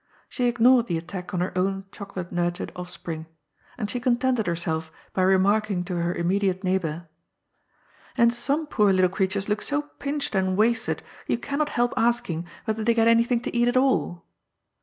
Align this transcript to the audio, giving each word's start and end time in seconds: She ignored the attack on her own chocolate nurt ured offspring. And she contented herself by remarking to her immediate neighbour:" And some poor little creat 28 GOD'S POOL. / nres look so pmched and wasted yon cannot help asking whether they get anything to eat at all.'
She 0.29 0.45
ignored 0.47 0.87
the 0.87 0.97
attack 0.97 1.31
on 1.31 1.41
her 1.41 1.55
own 1.55 1.85
chocolate 1.91 2.31
nurt 2.31 2.55
ured 2.55 2.71
offspring. 2.75 3.27
And 3.77 3.87
she 3.87 3.99
contented 3.99 4.47
herself 4.47 4.91
by 5.13 5.21
remarking 5.21 5.83
to 5.83 5.97
her 5.97 6.11
immediate 6.15 6.63
neighbour:" 6.63 7.07
And 8.17 8.33
some 8.33 8.65
poor 8.65 8.91
little 8.91 9.11
creat 9.11 9.29
28 9.33 9.33
GOD'S 9.43 9.45
POOL. 9.45 9.45
/ 9.45 9.45
nres 9.45 9.49
look 9.49 9.61
so 9.61 9.89
pmched 9.99 10.33
and 10.33 10.57
wasted 10.57 11.03
yon 11.27 11.37
cannot 11.41 11.69
help 11.69 11.93
asking 11.95 12.47
whether 12.65 12.83
they 12.83 12.95
get 12.95 13.07
anything 13.07 13.41
to 13.41 13.55
eat 13.55 13.67
at 13.67 13.77
all.' 13.77 14.25